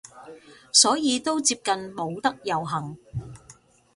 [0.71, 2.97] 所以都接近冇得遊行